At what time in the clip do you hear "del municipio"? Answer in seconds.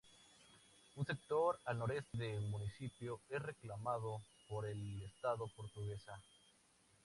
2.17-3.21